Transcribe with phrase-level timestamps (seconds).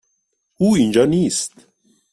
[0.57, 1.53] او اینجا نیست.